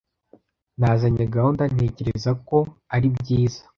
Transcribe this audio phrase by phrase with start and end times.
[0.79, 1.63] Nazanye gahunda.
[1.73, 2.57] Ntekereza ko
[2.95, 3.61] ari byiza.